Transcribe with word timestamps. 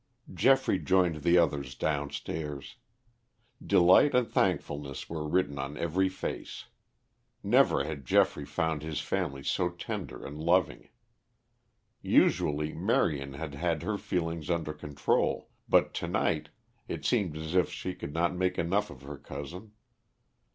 Geoffrey 0.33 0.79
joined 0.79 1.17
the 1.21 1.37
others 1.37 1.75
downstairs. 1.75 2.77
Delight 3.63 4.15
and 4.15 4.27
thankfulness 4.27 5.07
were 5.07 5.27
written 5.27 5.59
on 5.59 5.77
every 5.77 6.09
face. 6.09 6.65
Never 7.43 7.83
had 7.83 8.03
Geoffrey 8.03 8.43
found 8.47 8.81
his 8.81 8.99
family 8.99 9.43
so 9.43 9.69
tender 9.69 10.25
and 10.25 10.39
loving. 10.41 10.89
Usually, 12.01 12.73
Marion 12.73 13.33
had 13.33 13.53
had 13.53 13.83
her 13.83 13.99
feelings 13.99 14.49
under 14.49 14.73
control, 14.73 15.51
but 15.69 15.93
to 15.93 16.07
night 16.07 16.49
it 16.87 17.05
seemed 17.05 17.37
as 17.37 17.53
if 17.53 17.69
she 17.71 17.93
could 17.93 18.11
not 18.11 18.33
make 18.33 18.57
enough 18.57 18.89
of 18.89 19.03
her 19.03 19.19
cousin. 19.19 19.71